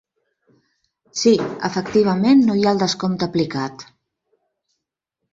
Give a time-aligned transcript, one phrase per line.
[1.23, 1.33] Sí,
[1.67, 3.85] efectivament no hi ha el descompte aplicat.